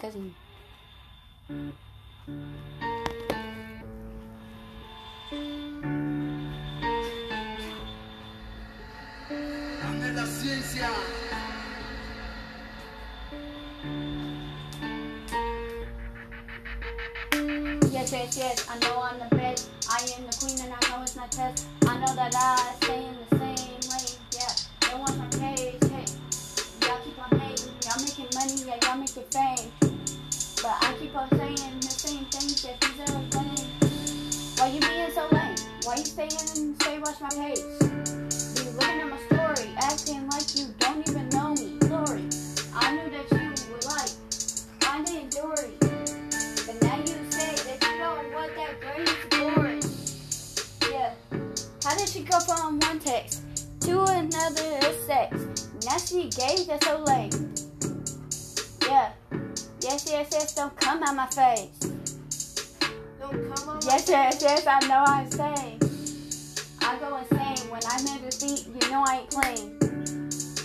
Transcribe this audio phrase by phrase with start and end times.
[0.00, 0.34] cousin.
[10.12, 10.90] La ciencia.
[17.92, 19.70] Yes, yes, yes, I know I'm the best.
[19.88, 21.68] I am the queen and I know it's not test.
[21.86, 24.18] I know that I stay in the same lane.
[24.32, 24.52] Yeah,
[24.90, 25.78] don't watch my page.
[25.84, 26.04] Hey,
[26.82, 27.72] y'all keep on hating.
[27.84, 29.49] Y'all making money, yeah, y'all making fame.
[31.12, 33.66] On saying the same things that are lame.
[34.56, 35.56] Why you being so lame?
[35.82, 37.58] Why you staying stay watch my page?
[38.54, 41.78] Be looking at my story, acting like you don't even know me.
[41.80, 42.24] Glory,
[42.72, 44.10] I knew that you would like
[44.82, 45.72] I didn't, Dory.
[45.80, 49.80] But now you say that you don't want that great glory.
[50.92, 51.12] Yeah.
[51.82, 53.42] How did she go from one text
[53.80, 55.66] to another sex?
[55.84, 57.54] Now she gay, that's so lame.
[58.82, 59.10] Yeah.
[60.06, 61.78] Yes, yes, yes, don't come out my face.
[63.20, 63.80] Don't come on.
[63.84, 65.78] Yes, yes, yes, I know I'm saying.
[66.80, 69.76] I go insane when I'm in the beat, you know I ain't playing.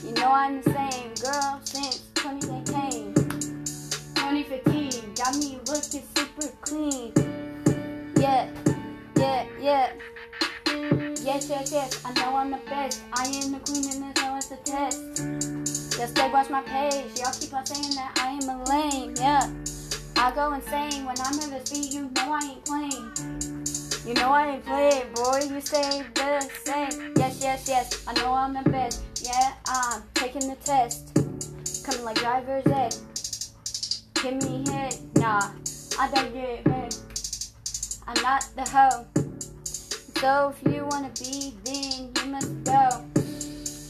[0.05, 3.13] You know I'm the same girl since 2018.
[4.15, 7.11] 2015, got me looking super clean.
[8.17, 8.49] Yeah,
[9.17, 9.91] yeah, yeah.
[11.21, 13.01] Yes, yes, yes, I know I'm the best.
[13.11, 15.84] I am the queen and this know it's a test.
[15.97, 19.49] Just they watch my page, y'all keep on saying that I am a lame, yeah.
[20.17, 23.35] I go insane when I'm in the beat, you know I ain't playing.
[24.05, 25.39] You know I ain't playing, boy.
[25.49, 27.13] You stay the same.
[27.17, 28.03] Yes, yes, yes.
[28.07, 29.01] I know I'm the best.
[29.19, 31.15] Yeah, I'm taking the test.
[31.83, 32.95] Coming like driver's ed.
[34.21, 34.99] Give me hit.
[35.15, 35.49] Nah,
[35.97, 36.99] I don't get hit.
[38.07, 39.05] I'm not the hoe.
[40.19, 43.03] So if you wanna be, then you must go.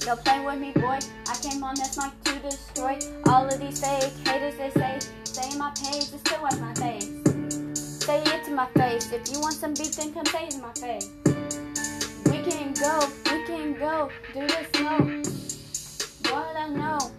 [0.06, 1.00] Don't play with me, boy.
[1.46, 4.58] Came on this mic to destroy all of these fake haters.
[4.58, 7.12] They say, say my page, just to watch my face.
[8.04, 9.12] Say it to my face.
[9.12, 11.08] If you want some beef, then come say it to my face.
[12.26, 13.00] We can go,
[13.31, 14.97] we can go, do this no.
[16.34, 17.12] What I know,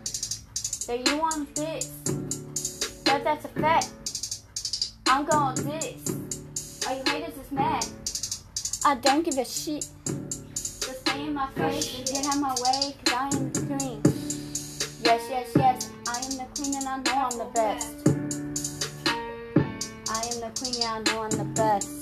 [0.89, 1.87] that you want this,
[3.05, 3.91] but that's a fact.
[5.07, 6.85] I'm going this.
[6.89, 7.87] All you haters is mad.
[8.85, 9.87] I don't give a shit.
[10.05, 14.26] Just stay in my face and get out my way, cause I am the queen.
[15.05, 18.09] Yes, yes, yes, I am the queen and I know I'm the best.
[20.09, 21.96] I am the queen, and I know I'm the best.